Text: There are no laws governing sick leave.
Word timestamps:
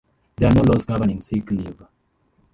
There 0.37 0.49
are 0.49 0.55
no 0.55 0.61
laws 0.63 0.83
governing 0.85 1.21
sick 1.21 1.51
leave. 1.51 1.79